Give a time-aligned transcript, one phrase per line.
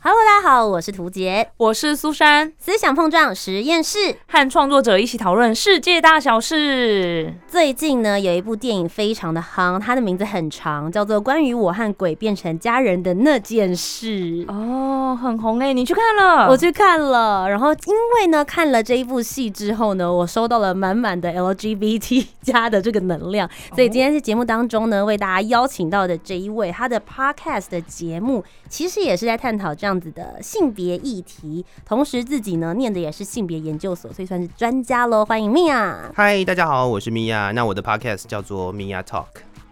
[0.00, 4.14] Hello，大家好，我是涂杰，我是苏珊，思想碰撞实验室。
[4.28, 7.34] 和创作者一起讨论世界大小事。
[7.48, 14.06] 最近呢，有一部电影非常的夯，它的名字很长，叫做《关于我和鬼变成家人的那件事》。
[14.48, 16.48] 哦，很红哎，你去看了？
[16.48, 35.24] 我去看了，然后因为呢看了这一部戏之后呢，我收到了满满的 LGBT 加的这个能量，所以今天在节目当中呢，为大家邀请到的这一位，他的 podcast 的节目其实也是在探讨这样子的性别议题，同时自己呢念的也是性别研究所，所以算是专家喽。
[35.24, 36.10] 欢迎 Mia。
[36.14, 37.50] 嗨，大家好，我是米娅。
[37.52, 39.26] 那我的 podcast 叫做米娅 Talk。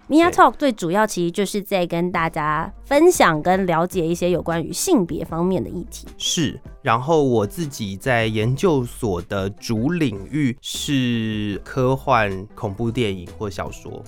[0.08, 6.06] Mia Talk 最主要其实就是在跟大家分享跟了解一些有关于性别方面的议题。
[6.16, 14.00] 是，然后我自己在研究所的主领域是科幻、恐怖电影或小说。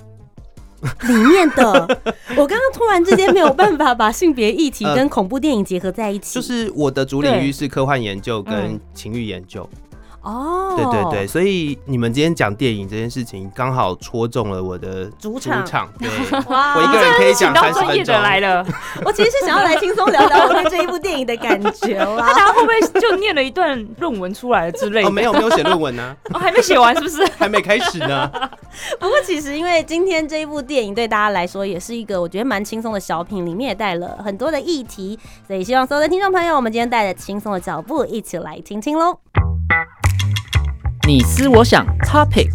[1.07, 1.63] 里面的，
[2.37, 6.35] 我刚刚突然之间没有办法把性别议题呃跟恐怖电影结合在一起。
[6.35, 9.67] 就是我的主领域是科幻研究跟嗯情欲研究。
[10.29, 15.65] 哦，对对对，，所以你们今天讲电影这件事情，刚好戳中了我的主场
[15.97, 16.07] 对，
[16.45, 18.15] 我一个人可以请讲三十 到专业分钟。
[18.15, 18.65] 的来了，
[19.03, 22.17] 我其实是想要来轻松聊聊我对这一部电影的感觉啦。
[22.17, 25.07] 大家 会不会就念了一段论文出来之类的？
[25.07, 27.25] 哦，没有没有写论文呢、哦，还没写完是不是？
[27.37, 28.29] 还没开始呢。
[28.99, 39.17] 不过其实因为今天这一部电影对大家来说也是一个我觉得蛮轻松的小品，里面也带了很多的议题，所以希望所有的听众朋友，我们今天带着轻松的脚步一起来听听喽。
[41.09, 42.51] 你思我想，Topic。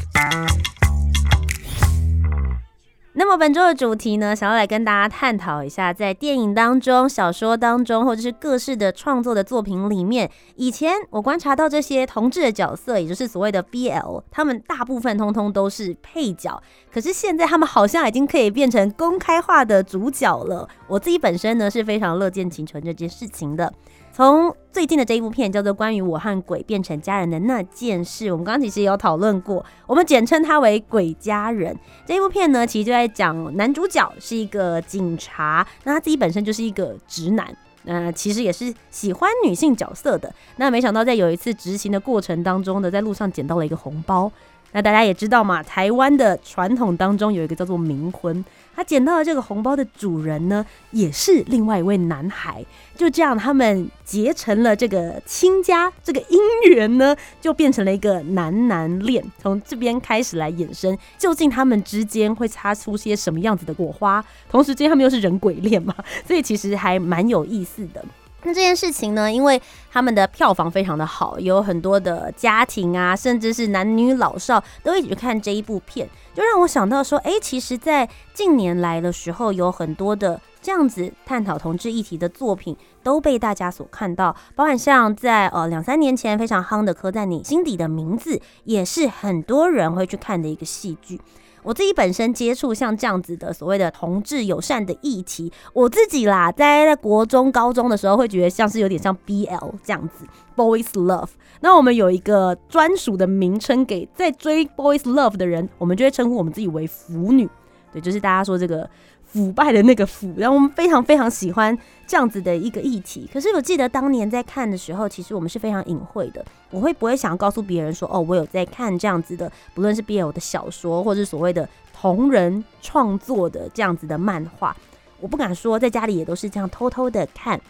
[3.14, 16.62] 那么本周的主题呢，想要来跟大家探讨一下，在电影当中、小说当中，或者是各式的创作的作品里面，以前我观察到这些同志的角色，也就是所谓的 BL，他们大部分通通都是配角，
[16.92, 20.68] 可是现在他们好像已经可以变成公开化的主角了。
[20.86, 23.74] 我自己本身呢是非常乐见其成这件事情的。
[24.14, 31.77] 从最近的这一部片叫做《关于我和鬼变成家人的那件事》，我们刚刚其实也有讨论过，我们简称它为“鬼家人”。
[32.07, 37.53] 这一部片呢，其实就在讲男主角是一个警察，那他自己本身就是一个直男。
[37.86, 40.33] 那其实也是喜欢女性角色的。
[40.58, 44.30] 那没想到在有一次执行的过程当中呢，在路上捡到了一个红包。
[44.74, 52.64] 那大家也知道嘛，台湾的传统当中有一个叫做冥婚，他捡到的这个红包的主人呢，也是另外一位男孩。
[52.96, 59.24] 就这样，他们结成了这个亲家，这个姻缘呢，就变成了一个男男恋。
[59.40, 64.24] 从这边开始来衍生，究竟他们之间会擦出些什么样子的火花？
[64.51, 65.95] 同时间他们又是人鬼恋嘛，
[66.27, 68.05] 所以其实还蛮有意思的。
[68.44, 69.60] 那这件事情呢，因为
[69.90, 91.18] 他们的票房非常的好，有很多的家庭啊，甚至是男女老少都一起去看这一部片，就让我想到说，哎、其实，在近年来的时候，有很多的这样子探讨同志议题的作品都被大家所看到，包含像在呃两三年前非常夯的《刻在你心底的名字》，也是很多人会去看的一个戏剧。
[91.64, 101.30] 我自己本身接触像这样子的所谓的同志友善的议题，我自己啦，在在国中、高中的时候会觉得像是有点像 BL 这样子，Boys Love。
[101.61, 107.48] 那我们有一个专属的名称给在追 Boys Love 的人，我们就会称呼我们自己为腐女。
[107.92, 108.89] 对，就是大家说这个
[109.34, 113.28] 腐败的那个腐，然后我们非常非常喜欢这样子的一个议题。
[113.33, 124.77] 可是我记得当年在看的时候，其实我们是非常隐晦的，我会不会想要告诉别人说，哦，我有在看这样子的，不论是 BL 的小说，或是所谓的同人创作的这样子的漫画，
[125.18, 127.61] 我不敢说，在家里也都是这样偷偷的看。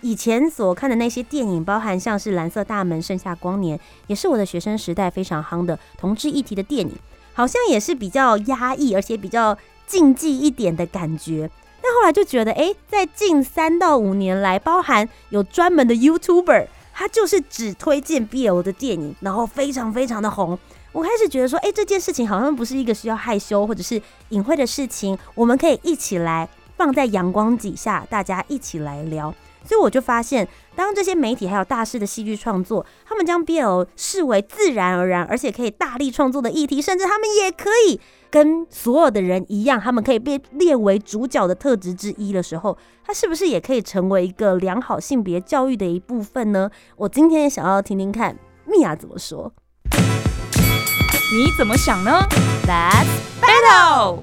[0.00, 3.76] 以前所看的那些电影，包含像是《蓝色大门》《盛夏光年》，
[4.06, 6.94] 也是我的学生时代非常夯的同志议题的电影，
[7.34, 9.58] 好像也是比较压抑，而且比较
[9.88, 11.50] 禁忌一点的感觉。
[11.82, 20.58] 但后来就觉得，哎、在近三到五年来，包含有专门的 YouTuber，他就是只推荐 BL 的电影，然后非常非常的红。
[20.92, 29.34] 我开始觉得说，哎、这件事情好像不是一个需要害羞或者是隐晦的事情，我们可以一起来放在阳光底下，大家一起来聊。
[29.64, 30.46] 所以我就发现，
[30.78, 46.70] 当这些媒体还有大师的戏剧创作，他们将 BL 视为自然而然，而且可以大力创作的议题，甚至他们也可以跟所有的人一样，他们可以被列为主角的特质之一的时候，它是不是也可以成为一个良好性别教育的一部分呢？
[46.94, 49.52] 我今天想要听听看米娅怎么说。
[49.84, 52.20] 你怎么想呢
[52.68, 53.08] Let's
[53.42, 54.20] battle？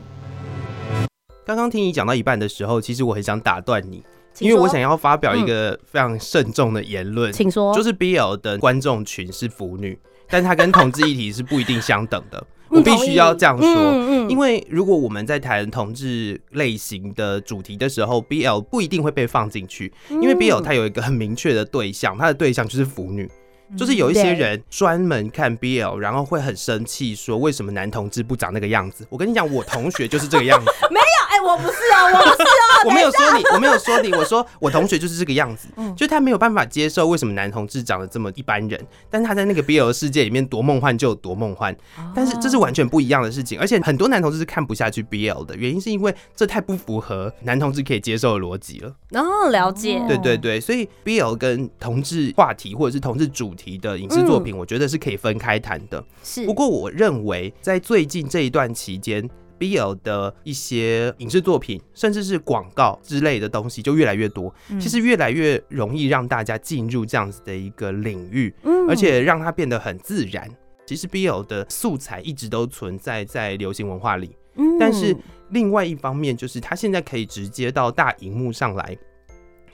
[1.45, 4.05] 刚刚听你讲到一半的时候，其实我很想打断你，
[4.39, 9.97] 因为我想要发表一个非常慎重的言论，请说，就是 BL 的观众群是腐女，
[10.27, 12.37] 但它跟同志议题是不一定相等的。
[12.39, 12.47] 嗯
[12.77, 23.29] 我必须要这样说，嗯因为如果我们在谈同志类型的主题的时候，BL 不一定会被放进去，因为 BL 它有一个很明确的对象，它的对象就是腐女。
[23.77, 29.05] 就是有一些人专门看 BL，然后会很生气，说为什么男同志不长那个样子？
[29.09, 30.65] 我跟你讲，我同学就是这个样子。
[30.89, 35.93] 没有哎、我不是哦，我不是哦， 我没有说你，我没有说你，我说我同学就是这个样子，嗯。
[35.95, 38.79] 就他没有办法接受为什么男同志长得这么一般人，
[39.09, 41.75] 但是他在那个 BL 世界里面多梦幻就有多梦幻，
[42.13, 48.95] 但是这是完全不一样的事情，而且很多男同志是看不下去 BL 的原因，是因为这太不符合男同志可以接受的逻辑了。
[49.11, 56.03] 哦，了解，对对对，所以 BL 跟同志话题或者是同志主题的影视作品，我觉得是可以分开谈的。
[56.23, 59.27] 是不过我认为，在最近这一段期间
[59.59, 64.53] ，BL 的一些影视作品，甚至是广告之类的东西，就越来越多。
[64.79, 70.49] 其实越来越容易让大家进入这样子的一个领域，嗯而且让它变得很自然。
[70.85, 75.15] 其实 BL 的素材一直都存在在流行文化里，嗯但是
[75.49, 78.95] 另外一方面，就是它现在可以直接到大荧幕上来。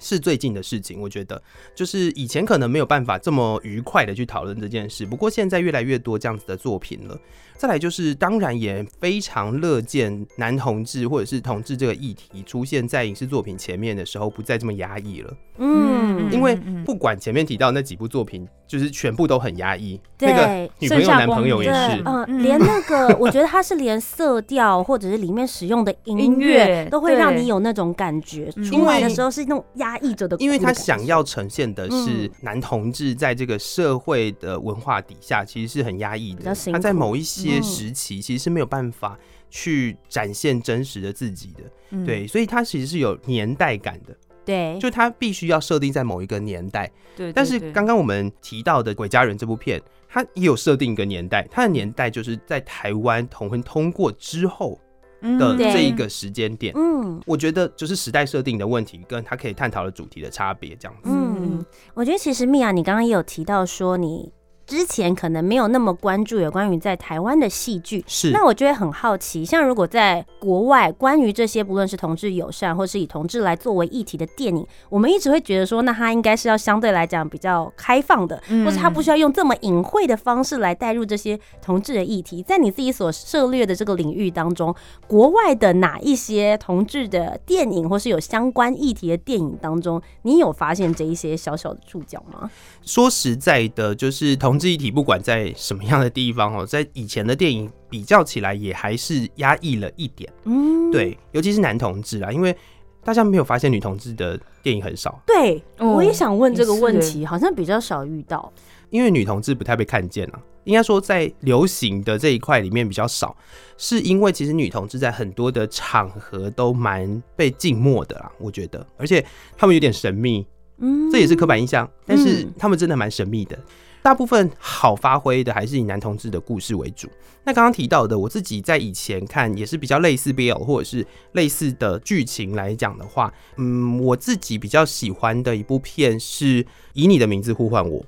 [0.02, 1.42] 是最近的事情，我觉得
[1.74, 7.18] 就是以前可能没有办法这么愉快的去讨论这件事，不过现在越来越多这样子的作品了。
[7.62, 15.32] 再来就是，当然也非常乐见男同志或者是同志这个议题出现在影视作品前面的时候，不再这么压抑了。
[15.60, 22.02] 嗯，因为不管前面提到那几部作品，就是全部都很压抑，对那个女朋友、男朋友也，是。
[22.04, 36.56] 嗯、嗯连那个， 我觉得它是连色调或者是里面使用的音音乐乐都会让你有那种感觉，嗯出来的时候是那种压抑着的，因为他想要呈现的是嗯男同志在这个社会的文化底下，其实是很压抑的。
[36.72, 39.18] 他在某一些嗯时期，其实是没有办法
[39.50, 41.64] 去展现真实的自己的。
[41.92, 44.16] 嗯对，所以它其实是有年代感的，
[44.46, 46.90] 对，就它必须要设定在某一个年代。
[47.16, 54.80] 对，但是刚刚我们提到的《鬼家人》这部片，它也有设定一个年代，它的年代就是在台湾同婚通过之后
[55.22, 56.74] 的这一个时间点。
[56.78, 61.10] 嗯我觉得就是时代设定的问题，跟他可以探讨的主题的差别，这样子。
[61.12, 64.32] 嗯，我觉得其实米娅，你刚刚也有提到说你。
[64.72, 82.42] 之前可能没有那么关注有关于在台湾的戏剧，是那我就会很好奇，像如果在国外关于这些不论是同志友善或是以同志来作为议题的电影，我们一直会觉得说，那它应该是要相对来讲比较开放的，嗯或是它不需要用这么隐晦的方式来带入这些同志的议题。
[82.42, 84.74] 在你自己所涉猎的这个领域当中，
[85.06, 92.50] 国外的哪一些同志的电影或是有相关议题的电影当中，你有发现这一些小小的触角吗？
[92.84, 100.32] 说实在的，就是同志一体，不管在什么样的地方哦，在以前的电影比较起来，也还是压抑了一点。
[100.44, 102.56] 嗯，对，尤其是男同志啊，因为
[103.04, 108.54] 大家没有发现女同志的电影很少，对，哦我也想问这个问题，好像比较少遇到。
[108.92, 110.40] 因为女同志不太被看见啊。
[110.64, 113.36] 应该说，在流行的这一块里面比较少，
[113.78, 119.26] 是因为其实女同志在很多的场合都蛮被静默的啦，我觉得，而且
[119.58, 120.46] 他们有点神秘，
[120.78, 123.58] 嗯，这也是刻板印象，但是嗯他们真的蛮神秘的。
[124.02, 127.08] 大部分好发挥的还是以男同志的故事为主。
[127.44, 138.00] 那刚刚提到的，我自己在以前看也是比较类似 BL 或者是类似的剧情来讲的话，嗯，我自己比较喜欢的一部片是《以你的名字呼唤我》。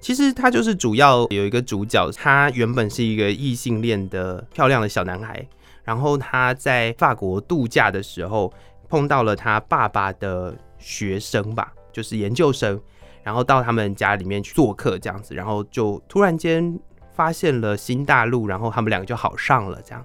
[0.00, 5.46] 其实它就是主要有一个主角，他原本是一个异性恋的漂亮的小男孩，
[5.84, 8.52] 然后他在法国度假的时候
[8.88, 12.80] 碰到了他爸爸的学生吧，就是研究生，
[13.22, 16.78] 然后到他们家里面去做客这样子，然后就突然间
[17.12, 20.04] 发现了新大陆，然后他们两个就好上了，这样，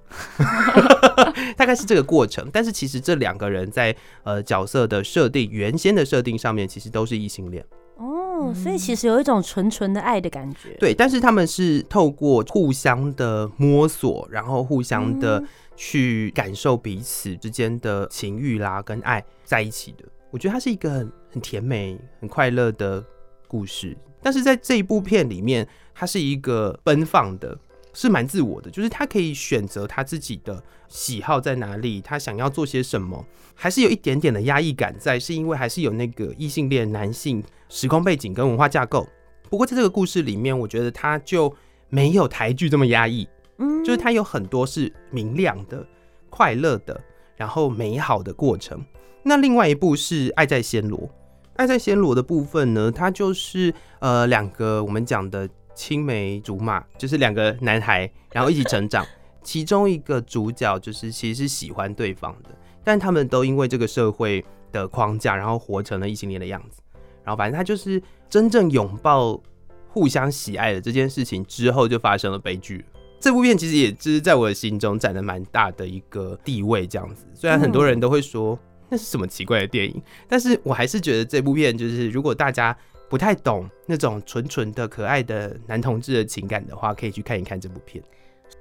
[1.56, 2.50] 大概是这个过程。
[2.52, 7.66] 但是其实这两个人在呃角色的设定、原先的设定上面，其实都是异性恋。
[7.98, 10.76] 哦，所以其实有一种纯纯的爱的感觉。
[10.78, 20.04] 对，但是他们是透过互相的摸索，然后互相的嗯去感受彼此之间的情欲啦跟爱在一起的。
[20.36, 23.02] 我觉得它是一个很很甜美、很快乐的
[23.48, 23.96] 故事。
[24.22, 27.58] 但是在这一部片里面，它是一个奔放的，
[27.94, 39.08] 是蛮自我的，就是他可以选择他自己的喜好在哪里，他想要做些什么，还是有一点点的压抑感在，是因为还是有那个异性恋男性时空背景跟文化架构。
[39.50, 41.56] 不过在这个故事里面，我觉得他就
[41.88, 43.26] 没有台剧这么压抑，
[43.60, 45.88] 嗯就是他有很多是明亮的、
[46.30, 47.02] 快乐的，
[47.38, 48.84] 然后美好的过程。
[49.28, 51.00] 那另外一部是《爱在暹罗》，
[51.56, 59.04] 《爱在暹罗》的部分呢，它就是呃两个我们讲的青梅竹马，就是两个男孩，然后一起成长。
[59.42, 62.50] 其中一个主角就是其实是喜欢对方的，
[62.84, 66.80] 但他们都因为这个社会的框架，然后活成了异性恋的样子。
[67.24, 69.42] 然后反正他就是真正拥抱
[69.88, 72.86] 互相喜爱的这件事情之后，就发生了悲剧。
[73.20, 77.26] 这部片其实也就是在我的心中占了蛮大的一个地位，这样子。
[77.34, 78.58] 虽然很多人都会说
[78.96, 82.74] 那是什么奇怪的电影，但是我还是觉得这部片就是如果大家
[83.10, 88.02] 不太懂那种纯纯的可爱的男同志的情感的话，可以去看一看这部片。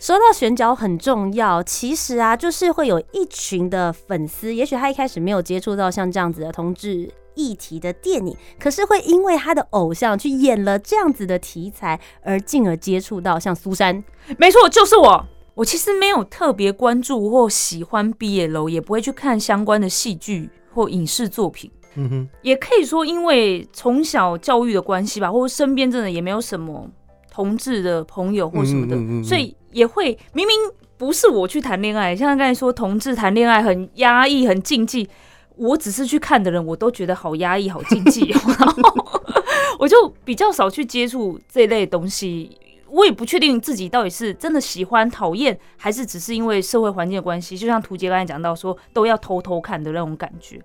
[0.01, 14.03] 说到选角很重要，其实啊，就是会有一群的粉丝，也许他一开始没有接触到像这样子的同志议题的电影，可是会因为他的偶像去演了这样子的题材，而进而接触到像苏珊。
[14.37, 15.25] 没错，就是我。
[15.55, 21.71] 我其实没有特别关注或喜欢 BL，也不会去看相关的戏剧或影视作品。
[21.97, 26.91] 嗯哼，也可以说，因为从小教育的关系吧，或者身边真的也没有什么
[27.31, 30.57] 同志的朋友或什么的，嗯嗯嗯嗯所以也会明明
[30.97, 35.09] 不是我去谈恋爱，像刚才说同志谈恋爱很压抑、很禁忌，
[35.55, 38.83] 我只是去看的人，我都觉得好压抑、好禁忌、哦，然后
[39.79, 42.59] 我就比较少去接触这类东西。
[42.95, 47.59] 我也不确定自己到底是真的喜欢、讨厌，还是只是因为社会环境的关系。
[47.59, 50.61] 就像图杰刚才讲到说，都要偷偷看的那种感觉。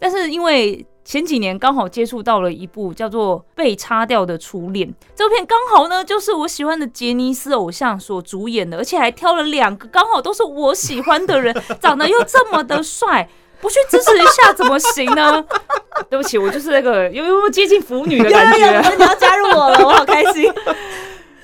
[0.00, 13.28] 但是因为前几年刚好接触到了一部叫做《被擦掉的初恋》这部片，刚好呢就是我喜欢的杰尼斯偶像所主演的，而且还挑了两个刚好都是我喜欢的人，长得又这么的帅，
[13.60, 15.44] 不去支持一下怎么行呢？
[16.08, 18.80] 对不起，我就是那个有有接近腐女的感觉？
[18.96, 20.50] 你要加入我了，我好开心。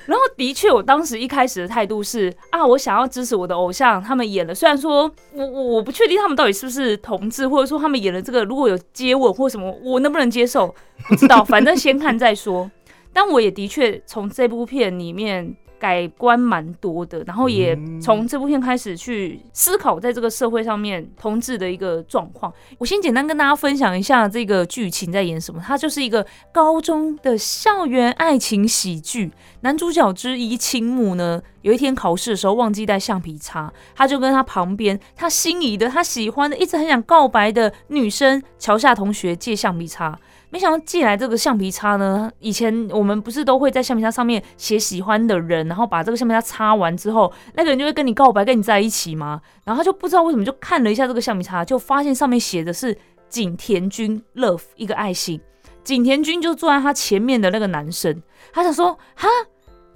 [0.07, 10.73] 然后的确，我当时一开始的态度是啊，我想要支持我的偶像，他们演了，虽然说我我我不确定他们到底是不是同志，或者说他们演了这个如果有接吻或什么，我能不能接受，
[11.09, 12.71] 不知道， 反正先看再说。
[13.11, 22.53] 但我也的确从这部片里面改观蛮多的，然后也从这部片开始去思考在这个社会上面同志的一个状况。
[22.77, 29.31] 我先简单跟大家分享一下这个剧情在演什么，它就是一个高中的校园爱情喜剧。
[29.67, 40.17] 男主角之一青木呢，有一天考试的时候忘记带橡皮擦，他就跟他旁边他心仪的、他喜欢的、一直很想告白的女生桥下同学借橡皮擦。
[40.51, 49.41] 没想到借来这个橡皮擦呢，以前我们不是都会在橡皮擦上面写喜欢的人，然后把这个橡皮擦擦完之后，那个人就会跟你告白，跟你在一起吗？
[49.65, 52.97] 然后他就不知道为什么就看了一下这个橡皮擦，就发现上面写的是
[53.27, 55.41] 景田君 love 一个爱心。
[55.83, 58.21] 景田君就坐在他前面的那个男生，
[58.51, 59.27] 他想说哈，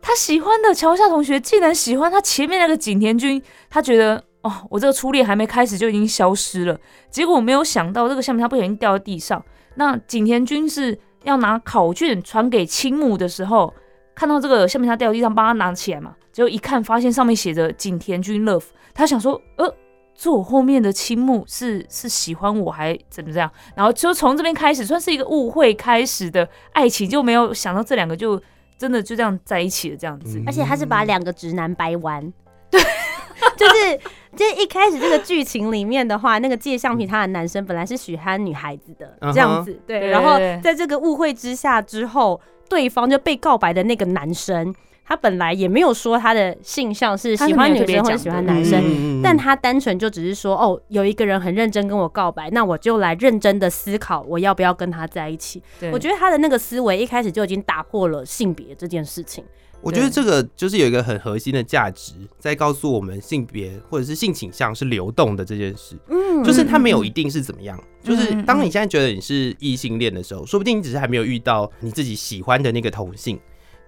[0.01, 6.77] 他喜欢的桥下同学竟然喜欢他前面那个景田君，他觉得哦，我这个初恋还没开始就已经消失了。
[7.09, 9.43] 结果我没有想到这个橡皮擦不小心掉在地上，
[9.75, 13.73] 那景田君是要拿考卷传给青木的时候，
[14.15, 19.73] 看到这个橡皮擦掉地上，帮他拿起来嘛，结果一看发现上面写着景田君 love，他想说呃。
[20.13, 23.49] 坐我后面的青木是是喜欢我还怎么这样？
[23.75, 28.39] 然后就从这边开始，算是一个误会开始的爱情，就没有想到这两个就
[28.81, 30.41] 真的就这样在一起了这样子。
[30.47, 32.33] 而且他是把两个直男掰弯，
[32.71, 32.81] 对，
[33.55, 33.99] 就是
[34.35, 44.73] 就一开始这个剧情里面的话，那个借橡皮擦的男生本来是喜欢女孩子的这样子，对，然后在这个误会之下之后，对方就被告白的那个男生，
[45.03, 55.61] 他本来也没有说他的性向是喜欢女生或者喜欢男生，嗯但他单纯就只是说，哦，有一个人很认真跟我告白，那我就来认真的思考我要不要跟他在一起。
[55.91, 59.43] 我觉得他的那个思维一开始就已经打破了性别这件事情。
[59.81, 65.95] 我觉得这个就是有一个很核心的价值，在告诉我们性别或者是性倾向是流动的这件事。
[66.07, 73.39] 嗯就是他没有一定是怎么样，就是嗯当你现在觉得你是异性恋的时候，说不定你只是还没有遇到你自己喜欢的那个同性。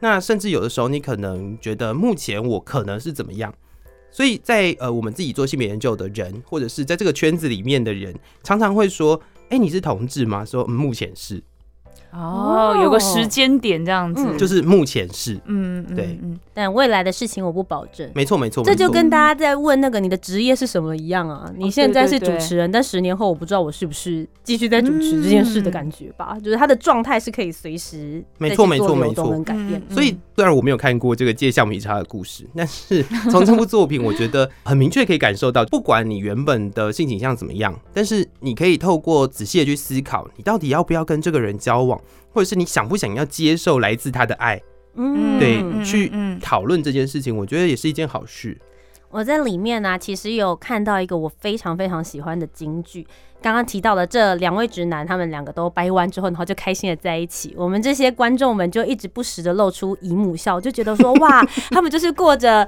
[0.03, 3.53] 那甚至有的时候，你可能觉得目前我可能是怎么样，
[4.12, 11.41] 所以在呃我们自己做性别研究的人，或者是在这个圈子里面的人，常常会说：“哎、你是同志吗？”说、嗯、目前是。
[12.13, 14.38] 哦，有个时间点这样子，嗯。
[14.38, 16.20] 就是目前是，嗯，嗯对。
[16.22, 18.10] 嗯，但未来的事情我不保证。
[18.13, 18.93] 没错没错，这就错。
[18.93, 21.51] 跟大家在问那个你的职业是什么一样啊！
[21.58, 26.38] 你现在是主持人，但十年后我不知道我是不是继续在主持这件事的感觉吧？
[26.43, 29.82] 就是他的状态是可以随时没错再去做没错没错流动跟改变。
[29.89, 42.00] 所以虽然我没有看过这个《借橡皮擦的故事》，但是 从这部作品，我觉得很明确可以感受到，不管你原本的性倾向怎么样，但是你可以透过仔细的去思考，你到底要不要跟这个人交往，
[42.31, 44.62] 或者是你想不想要接受来自他的爱，
[44.95, 48.57] 嗯对，嗯去嗯讨论这件事情，我觉得也是一件好事。
[49.10, 53.05] 我在里面呢、其实有看到一个我非常非常喜欢的金句。
[53.43, 57.53] 刚刚提到的这两位直男，他们两个都掰弯之后，然后就开心的在一起。
[57.57, 62.65] 我们这些观众们就一直不时的露出姨母笑，就觉得说哇， 他们就是过着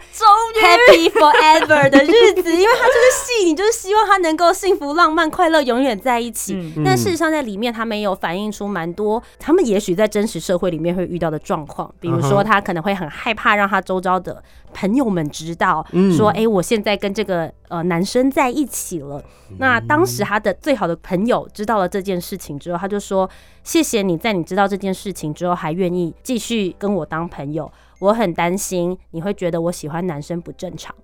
[0.62, 6.53] happy forever 的日子，因为他就是戏，你就是希望他能够幸福、浪漫、快乐，永远在一起。
[6.55, 19.24] 嗯但事实上，在里面他们有反映出蛮多，他们也许在真实社会里面会遇到的状况，比如说他可能会很害怕让他周遭的朋友们知道，嗯说，哎、我现在跟这个呃男生在一起了。
[19.60, 23.29] 那当时他的最好的朋友知道了这件事情之后，他就说
[23.63, 27.72] ：“谢谢你在你知道这件事情之后，还愿意继续跟我当朋友。
[28.00, 30.95] 我很担心你会觉得我喜欢男生不正常。”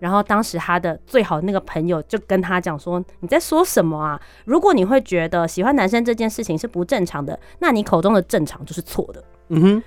[0.00, 4.18] 然后当时他的最好的那个朋友就跟他讲说：“你在说什么啊？
[4.46, 9.22] 如果你会觉得喜欢男生这件事情是不正常的，那你口中的正常就是错的。
[9.48, 9.82] 嗯哼，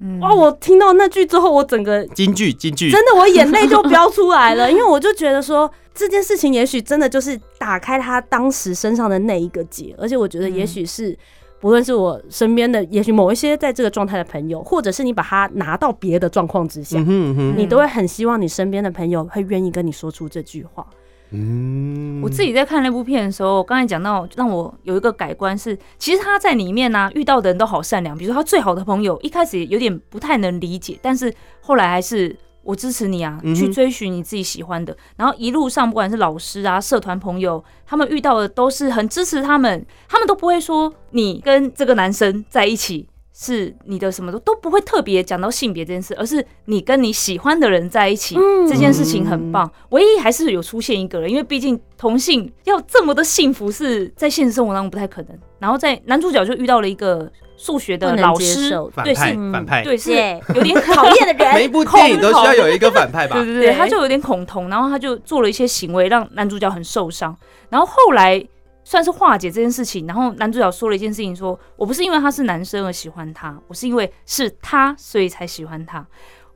[0.00, 0.34] 嗯哇！
[0.34, 11.16] 我听到那句之后，我整个京剧京剧，真的我眼泪就飙出来了， 因为我就觉得说这件事情也许真的就是打开他当时身上的那一个结，而且我觉得也许是。
[11.58, 20.86] 不论是我身边的，也许某一些在这个状态的朋友，或者是你把它拿到别的状况之下，嗯哼嗯哼，你都会很希望你身边的朋友会愿意跟你说出这句话。
[21.30, 28.16] 嗯我自己在看那部片的时候，刚才讲到让我有一个改观是，其实他在里面呢、遇到的人都好善良。
[28.16, 34.96] 比如说他最好的朋友，一开始有点不太能理解，但是后来还是我支持你啊，去追寻你自己喜欢的。
[35.16, 43.08] 然后一路上，不管是老师啊、社团朋友，他们遇到的都是很支持他们，他们都不会说你跟这个男生在一起。
[43.38, 49.70] 是你的什么都都不会特别讲到性别这件事，而是你跟你喜欢的人在一起、嗯这件事情很棒。
[49.90, 55.38] 唯一还是有出现一个人，因为毕竟同性要这么的幸福是在现实生活当中不太可能。
[55.58, 58.70] 然后在男主角就遇到了一个数学的老师，
[59.04, 60.10] 对反派是，嗯反派，对是
[60.54, 63.44] 有点 讨厌的人，每一部电影都需要有一个反派吧 对？
[63.44, 67.36] 对对，他就有点恐同，然后他就做了一些行为让男主角很受伤，
[67.68, 68.42] 然后后来
[68.86, 76.06] 算是化解这件事情，然后男主角说了一件事情说，我不是因为他是男生而喜欢他，我是因为是他所以才喜欢他。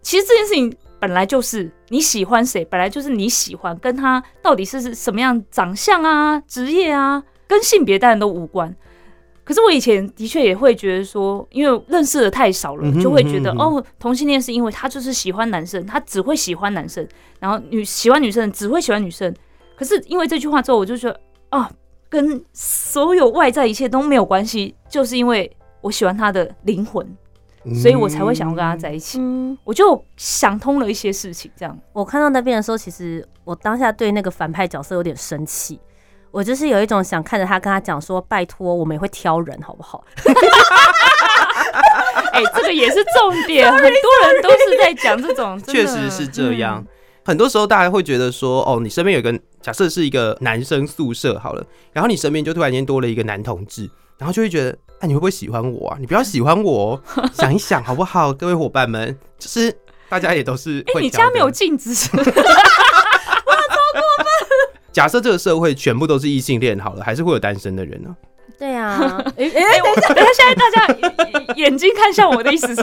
[0.01, 8.73] 其实这件事情本来就是你喜欢谁，本来就是你喜欢，跟他到底是什么样长相啊、职业啊，跟性别当然都无关。
[9.43, 17.05] 可是我以前的确也会觉得说，因为认识的太少了，就会觉得哦，同性恋是因为他就是喜欢男生，他只会喜欢男生，
[17.41, 19.35] 然后女喜欢女生只会喜欢女生。
[19.75, 21.69] 可是因为这句话之后，我就觉得啊，
[22.11, 27.07] 跟所有外在一切都没有关系，就是因为我喜欢他的灵魂，
[27.81, 29.19] 所以我才会想要跟他在一起。
[29.21, 31.79] 嗯，我就想通了一些事情，这样。
[31.93, 35.81] 我看到那边的时候，其实我当下对那个反派角色有点生气。
[36.33, 40.05] 我就是有一种想看着他跟他讲说：“拜托，我们也会挑人，好不好
[42.33, 46.87] 哎、这个也是重点， 很多人都是在讲这种，确实是这样。
[47.31, 53.89] 很多时候大家会觉得说，哦，你身边有一个假设是一个男生宿舍好了，然后你身边就突然间多了一个男同志，
[54.19, 55.97] 然后就会觉得，哎、你会不会喜欢我啊？
[56.01, 58.33] 你不要喜欢我、哦， 想一想好不好？
[58.33, 59.73] 各位伙伴们，就是
[60.09, 61.03] 大家也都是哎、会。
[61.03, 61.49] 你家没有？
[61.49, 61.95] 镜子？
[64.91, 68.13] 假设这个社会全部都是异性恋好了，还是会有单身的人呢、？”
[68.59, 72.83] 对啊，诶哎、我等一下，现在大家眼睛看向我的意思是，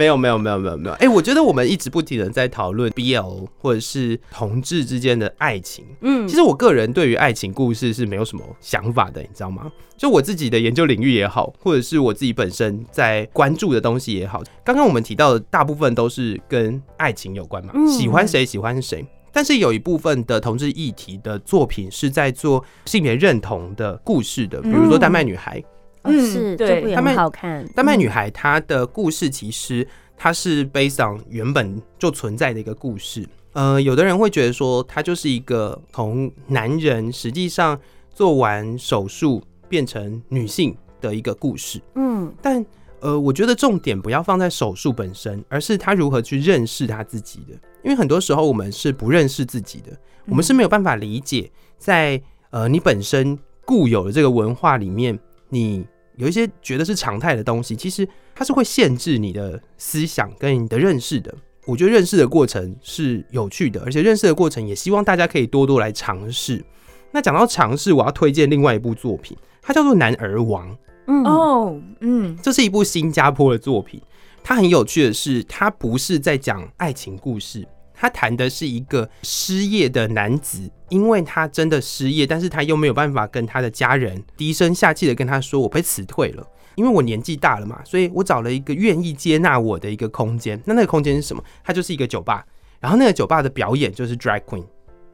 [0.00, 5.84] 没有没有没有没有没有，哎、我觉得我们一直不停的在讨论 BL 或者是同志之间的爱情。
[6.00, 9.70] 嗯其实我个人对于爱情故事是没有什么想法的，你知道吗？
[9.98, 19.04] 就我自己的研究领域也好，或者是我自己本身在关注的东西也好，刚刚我们提到的大部分都是跟爱情有关嘛，嗯喜欢谁喜欢谁。
[19.30, 25.60] 但是有一部分的同志议题的作品是在做性别认同的故事的，比如说《丹麦女孩》。
[25.62, 25.66] 哦
[26.04, 27.66] 嗯是对这部也很他们好看。
[27.74, 29.86] 丹麦女孩她的故事其实
[30.16, 33.26] 它是 based on 原本就存在的一个故事。
[33.52, 37.78] 呃，有的人会觉得说，她就是一个从男人实际上
[38.14, 41.80] 做完手术变成女性的一个故事。
[41.94, 42.64] 嗯但
[43.00, 47.54] 呃，我觉得重点不要放在手术本身，而是她如何去认识她自己的。
[47.82, 55.18] 因为很多时候我们是不认识自己的，我们是没有办法理解在呃你本身固有的这个文化里面，
[55.50, 55.84] 你
[56.16, 61.34] 有一些觉得是常态的东西，其实它是会限制你的思想跟你的认识的。
[61.66, 66.64] 我觉得认识的过程是有趣的，而且认识的过程也希望大家可以多多来尝试。
[67.12, 70.70] 那讲到尝试，我要推荐另外一部作品，它叫做《男儿王》。
[71.06, 74.00] 嗯，哦，嗯，这是一部新加坡的作品。
[74.42, 77.66] 它很有趣的是，它不是在讲爱情故事，
[78.00, 90.58] 他谈的是一个失业的男子，因为他真的失业，但是他又没有办法跟他的家人低声下气的跟他说：“我被辞退了，因为我年纪大了嘛，所以我找了一个愿意接纳我的一个空间。
[90.64, 91.44] 那那个空间是什么？
[91.62, 92.42] 它就是一个酒吧，
[92.80, 94.64] 然后那个酒吧的表演就是 drag queen。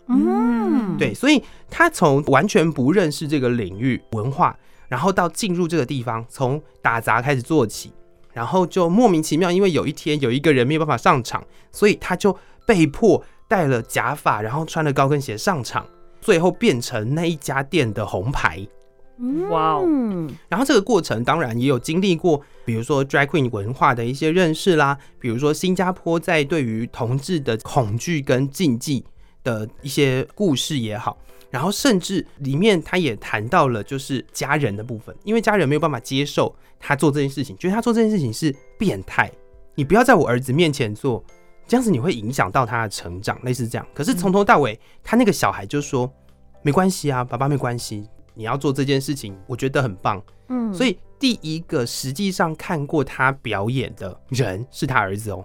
[0.07, 7.93] 嗯，对，所以他从完全不认识这个领域文化，然后到进入这个地方，从打杂开始做起，
[8.33, 15.87] 然后就莫名其妙，因为有一天有一个人没有办法上场，所以他就被迫戴了假发，然后穿了高跟鞋上场，
[16.21, 18.67] 最后变成那一家店的红牌。
[19.49, 19.85] 哇哦。
[19.87, 20.29] 嗯。
[20.49, 29.03] 然后这个过程当然也有经历过，比如说 drag queen 文化的一些认识啦，比如说新加坡在对于同志的恐惧跟禁忌
[29.43, 31.17] 的一些故事也好，
[31.51, 39.31] 然后甚至里面他也谈到了就是家人的部分，因为家人没有办法接受他做这件事情，觉得他做这件事情是变态，
[39.77, 41.25] 你不要在我儿子面前做，
[41.67, 43.87] 这样子你会影响到他的成长，类似这样。
[43.93, 46.11] 可是从头到尾，他那个小孩就说
[46.63, 48.09] 没关系啊，爸爸没关系。
[48.35, 50.23] 你要做这件事情，我觉得很棒。
[50.49, 55.45] 嗯，所以第一个实际上看过他表演的人是他儿子哦，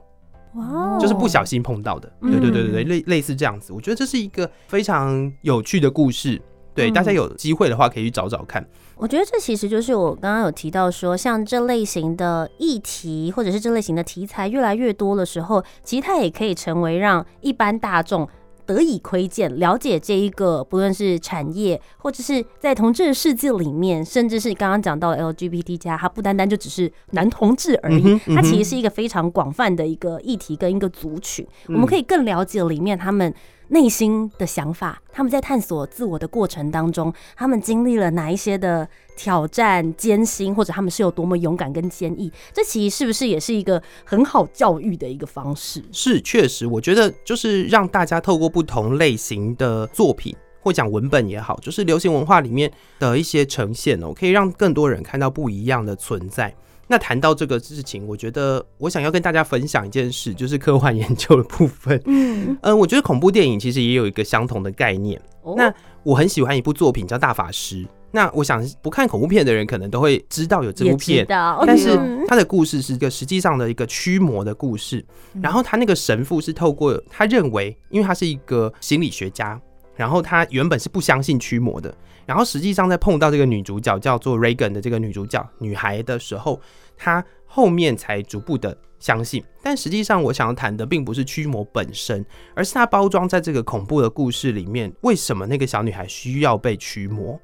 [0.55, 2.11] 哇哦，就是不小心碰到的。
[2.21, 6.41] 嗯对对对对对，类类似这样子，我觉得这是一个非常有趣的故事。
[6.73, 8.65] 对，嗯大家有机会的话可以去找找看。
[8.95, 18.27] 我觉得这其实就是我刚刚有提到说，像这类型的议题或者是这类型的题材越来越多的时候，其实它也可以成为让一般大众。
[18.63, 31.45] 得以窥见、了解这一个，不论是产业，或者是在同志的世界里面，甚至是刚刚讲到 LGBT 加，它不单单就只是男同志而已，嗯嗯它其实是一个非常广泛的一个议题跟一个族群。
[31.67, 33.33] 我们可以以更了解里面他们
[33.71, 42.29] 内心的想法，他们在探索自我的过程当中，他们经历了哪一些的挑战、艰辛，或者他们是有多么勇敢跟坚毅。
[42.53, 45.81] 这其实是不是也是一个很好教育的一个方式？
[45.93, 50.35] 是确实，我觉得就是让大家透过不同类型的作品。
[50.63, 56.53] 或讲文本也好，就是流行文化里面的一些呈现哦，可以让更多人看到不一样的存在。
[56.91, 61.99] 那谈到这个事情，我觉得我想要跟大家分享一件事，就是科幻 研究的部分。
[62.05, 65.17] 嗯，嗯，我觉得恐怖电影其实也有一个相同的概念。
[65.43, 65.73] 哦那
[66.03, 67.77] 我很喜欢一部作品叫《大法师》。
[68.11, 71.25] 那我想不看恐怖片的人可能都会知道有这部片
[71.65, 75.05] 但是嗯他的故事是一个实际上的一个驱魔的故事。
[75.41, 79.57] 然后他那个神父是透过他认为，因为他是一个心理学家，
[79.95, 81.93] 然后他原本是不相信驱魔的，
[82.25, 86.59] 然后实际上在碰到这个女主角叫做 Reagan 的这个女主角女孩的时候，
[86.97, 89.43] 他后面才逐步的相信。
[89.61, 92.25] 但实际上，我想要谈的并不是驱魔本身，
[92.55, 97.39] 而是它包装在这个恐怖的故事里面，为什么那个小女孩需要被驱魔？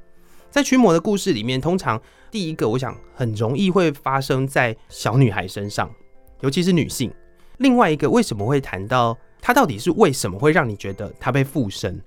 [0.49, 5.91] 在驱魔的故事里面，通常第一个，我想很容易会发生在小女孩身上，
[6.39, 7.13] 尤其是女性。
[7.57, 12.01] 另外一个，为什么会谈到她到底是为什么会让你觉得她被附身？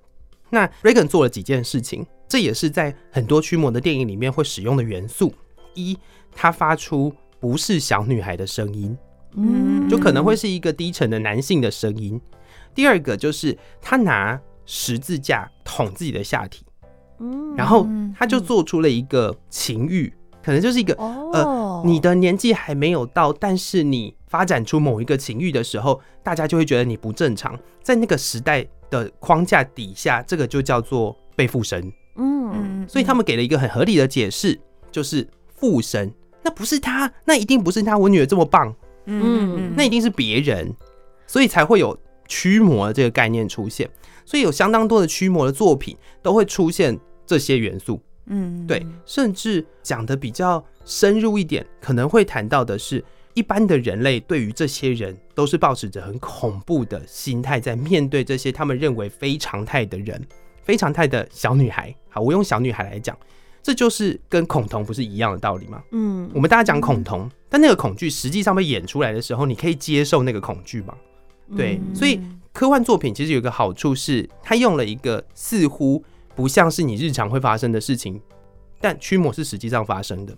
[0.50, 5.32] 那 Reagan 做了几件事情，这也是在很多驱魔的电影里面会使用的元素。
[5.74, 5.96] 一，
[6.34, 8.96] 他发出不是小女孩的声音，
[9.36, 12.20] 嗯就可能会是一个低沉的男性的声音。
[12.74, 16.64] 第二个就是他拿十字架捅自己的下体，
[17.20, 17.86] 嗯然后
[18.18, 27.58] 他就做出了一个情欲，可能就是一个哦，呃你的年纪还没有到，但是你发展出某一个情欲的时候，大家就会觉得你不正常。
[27.82, 31.92] 在那个时代的框架底下，这个就叫做被附身。
[32.16, 34.58] 嗯所以他们给了一个很合理的解释，
[34.90, 36.12] 就是附身，
[36.42, 37.98] 那不是他，那一定不是他。
[37.98, 38.74] 我女儿这么棒，
[39.06, 40.72] 嗯那一定是别人，
[41.26, 43.88] 所以才会有驱魔的这个概念出现。
[44.24, 48.00] 所以有相当多的驱魔的作品都会出现这些元素。
[48.26, 53.04] 嗯对，甚至讲的比较深入一点，可能会谈到的是，
[53.40, 60.22] 一般的人类对于这些人都是抱持着很恐怖的心态，在面对这些他们认为非常态的人，
[60.62, 61.94] 非常态的小女孩。
[62.10, 63.16] 好，我用小女孩来讲，
[63.62, 65.82] 这就是跟恐同不是一样的道理吗？
[65.92, 70.94] 嗯我们大家讲恐同，但那个恐惧实际上被演出来的时候，你可以接受那个恐惧吗？
[71.56, 72.20] 对，所以
[72.52, 76.04] 科幻作品其实有一个好处是，它用了一个似乎
[76.36, 78.20] 不像是你日常会发生的事情，
[78.82, 80.36] 但驱魔是实际上发生的。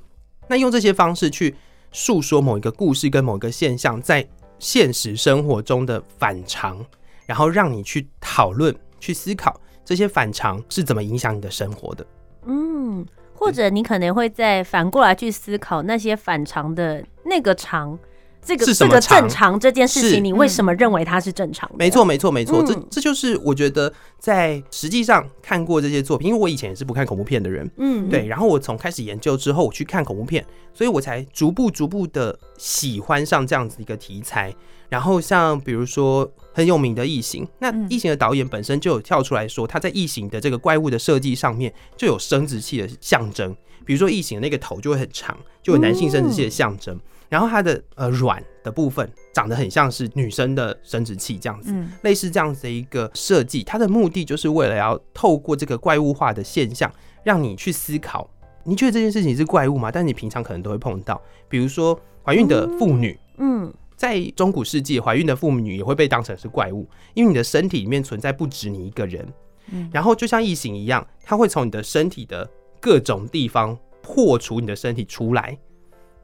[0.49, 1.55] 那用这些方式去
[1.93, 4.27] 诉说某一个故事跟某一个现象在
[4.59, 6.85] 现实生活中的反常，
[7.27, 12.07] 然后让你去讨论、去思考这些反常是怎么影响你的生活的。
[12.47, 17.99] 嗯，或或者你可能会再反过来去思考那些反常的那个常。
[18.45, 21.77] 这个这个是什么常正常这件事情，你为什么认为它是正常的？
[21.79, 34.55] 没错，没错，没错，这嗯这就是我觉得在实际上看过这些作品，因为我以前也是不看恐怖片的人，嗯，对，然后我从开始研究之后，我去看恐怖片，所以我才逐步逐步的喜欢上这样子一个题材。
[34.89, 46.99] 然后像比如说很有名的《异形》，那嗯《异形》的导演本身就有跳出来说，他在《异形》的这个怪物的设计上面就有生殖器的象征，比如说《异形》的那个头就会很长，就有男性生殖器的象征。
[47.29, 56.93] 然后它的呃软的部分长得很像是女生的生殖器这样子，嗯类似这样子的一个设计，它的目的就是为了要透过这个怪物化的现象，
[57.25, 58.29] 让你去思考，
[58.65, 59.91] 你觉得这件事情是怪物吗？
[59.91, 63.19] 但你平常可能都会碰到，比如说怀孕的妇女。
[63.39, 69.25] 嗯，在中古世纪，怀孕的妇女也会被当成是怪物，因为你的身体里面存在不止你一个人。
[69.71, 75.57] 嗯然后就像异形一样，它会从你的身体的各种地方破除你的身体出来。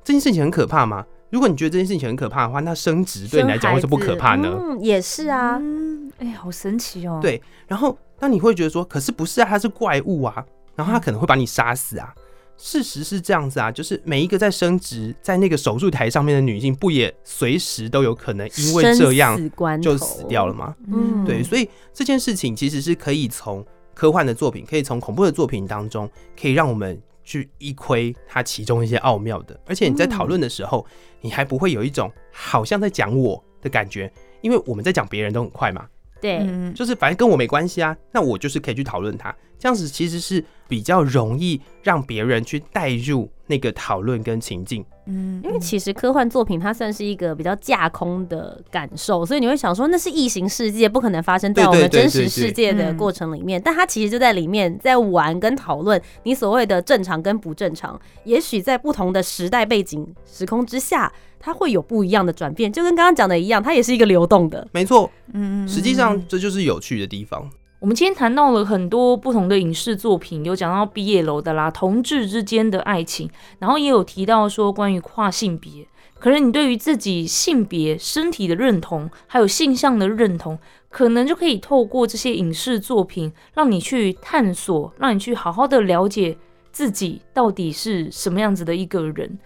[0.02, 1.06] 这件事情很可怕吗？
[1.30, 4.58] 如果你觉得这件事情很可怕的话，那生殖对你来讲为什么不可怕呢？
[4.60, 7.20] 嗯，也是啊，嗯，哎，好神奇哦。
[7.22, 12.12] 对然后，那你会觉得说，可是不是啊，它是怪物啊，然后它可能会把你杀死啊。
[12.58, 19.40] 事实是这样子啊，就是每一个在生殖在那个手术台上面的女性，不也随时都有可能因为这样
[19.80, 20.52] 就死掉了？
[20.52, 20.74] 吗？
[20.88, 29.58] 嗯，对，所以这件事情其实是可以从科幻的作品，可以从恐怖的作品当中，可以让我们去一窥它其中一些奥妙的。
[29.64, 30.84] 而且你在讨论的时候，
[31.20, 35.86] 你还不会有一种好像在讲我的感觉，因为我们在讲别人都很快嘛，
[36.20, 44.84] 对，嗯，就是反正跟我没关系啊，那我就是可以去讨论它，这样子其实是比较容易让别人去带入那个讨论跟情境。
[45.10, 52.96] 嗯，因为其实科幻作品它算是一个比较架空的感受，所以你会想说那是异形世界，不可能发生在我们真实世界的嗯。
[52.98, 53.60] 过程里面。
[53.64, 64.66] 但它其实就在里面在玩跟讨论你所谓的正常跟不正常，也许在不同的时代背景时空之下，它会有不一样的转变，就跟刚刚讲的一样，它也是一个流动的。
[64.72, 67.48] 没错，嗯，嗯实际上这就是有趣的地方。
[67.80, 75.86] 我们今天谈到了很多不同的影视作品，有讲到毕业楼的啦，同志之间的爱情，然后也有提到说关于跨性别。
[76.18, 86.36] 可能你对于自己性别、身体的认同，还有性向的认同，可能就可以透过这些影视作品，让你去探索，让你去好好的了解
[86.72, 89.38] 自己到底是什么样子的一个人。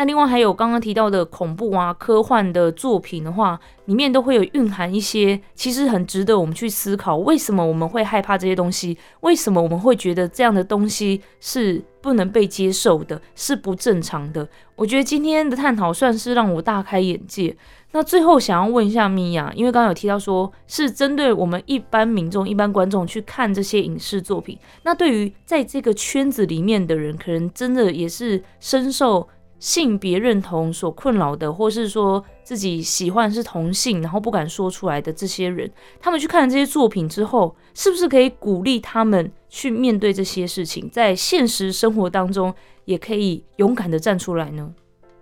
[0.00, 8.96] 那另外还有刚刚提到的恐怖啊、科幻的作品的话，里面都会有蕴含一些，其实很值得我们去思考，为什么我们会害怕这些东西？
[9.20, 14.48] 为什么我们会觉得这样的东西是不能被接受的，是不正常的？
[14.74, 17.54] 我觉得今天的探讨算是让我大开眼界。
[17.92, 29.28] 那最后想要问一下米娅，因为刚刚有提到说是针对我们一般民众、一般观众去看这些影视作品，那对于在这个圈子里面的人，可能真的也是深受
[29.60, 35.70] 性别认同所困扰的，或是说自己喜欢是同性，然后不敢说出来的这些人，
[36.00, 42.52] 他们去看了这些作品之后，是不是可以鼓励他们去面对这些事情，在现实生活当中
[42.86, 44.74] 也可以勇敢的站出来呢？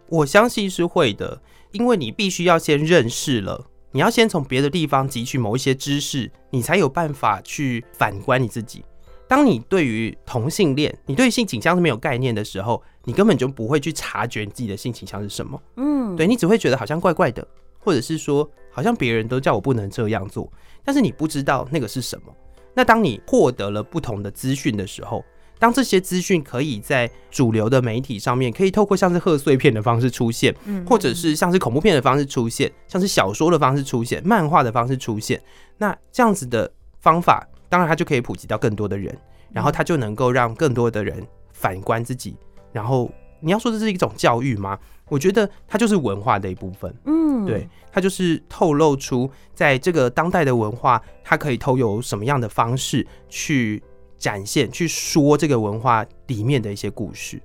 [0.09, 8.85] 我相信是会的，因为你必须要先认识了，你要先从别的地方汲取某一些知识，你才有办法去反观你自己。
[9.29, 15.63] 当你对于同性恋，你对性倾向是没有概念的时候，你根本就不会去察觉你自己的性倾向是什么。
[15.77, 17.47] 嗯，对你只会觉得好像怪怪的，
[17.79, 20.51] 或者是说好像别人都叫我不能这样做，
[20.83, 22.35] 但是你不知道那个是什么。
[22.75, 25.23] 那当你获得了不同的资讯的时候，
[25.59, 35.43] 当这些资讯可以在主流的媒体上面，可以透过像是贺岁片的方式出现，嗯或者是像是恐怖片的方式出现，像是小说的方式出现，漫画的方式出现，
[35.77, 39.17] 那这样子的方法，当然它就可以普及到更多的人，
[39.53, 42.37] 然后它就能够让更多的人反观自己。
[42.73, 44.79] 然后你要说这是一种教育吗？
[45.09, 46.95] 我觉得它就是文化的一部分。
[47.05, 53.83] 嗯，对，它就是透露出在这个当代的文化，它可以透有什么样的方式去
[54.19, 57.41] 展现、去说这个文化里面的一些故事。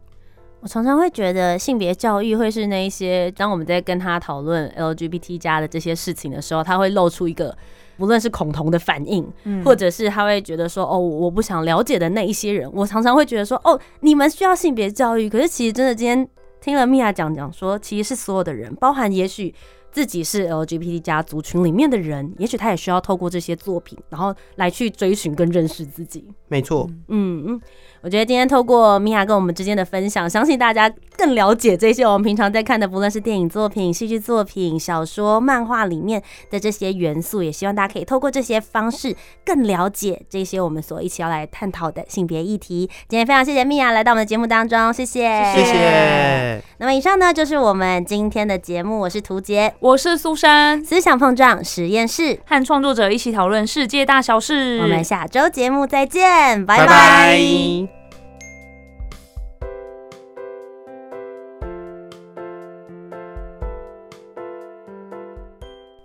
[0.64, 7.54] 我常常会觉得性别教育会是那一些，当我们在跟他讨论 LGBT 加的这些事情的时候，他会露出一个
[7.98, 16.26] 不论是恐同的反应，嗯或者是他会觉得说，哦，我不想了解的那一些人，我常常会觉得说，哦，你们需要性别教育，可是其实真的今天
[16.62, 19.54] 听了米娅讲讲说，其实是所有的人，包含也许。
[19.94, 26.26] 自己是 LGBT 家族群里面的人，也许他也需要透过这些作品，然后来去追寻跟认识自己。
[26.48, 27.62] 没错，嗯嗯，
[28.04, 42.90] 我觉得今天透过米娅跟我们之间的分享，相信大家更了解这些我们平常在看的，不论是电影作品、戏剧作品、小说、漫画里面的这些元素，也希望大家可以透过这些方式更了解这些我们所一起要来探讨的性别议题。
[43.08, 46.62] 今天非常谢谢米娅来到我们的节目当中，谢谢，谢谢。
[46.80, 54.80] 那么以上呢就是我们今天的节目，我是涂杰，我是苏珊，思想碰撞实验室，和创作者一起讨论世界大小事。
[54.82, 57.93] 我们下周节目再见，拜拜拜。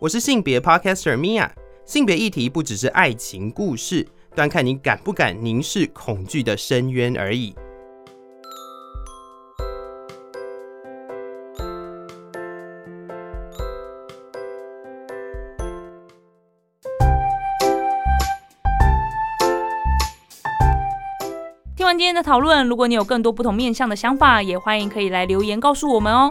[0.01, 1.51] 我是性别 Podcaster Mia，
[1.85, 7.53] 性别议题不只是爱情故事，端看你敢不敢凝视恐惧的深渊而已。
[21.75, 26.31] 听完今天的讨论，如果你有更多不同面向的想法，也欢迎可以来留言告诉我们哦。